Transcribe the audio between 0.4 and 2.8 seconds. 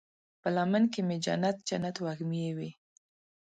په لمن کې مې جنت، جنت وږمې وی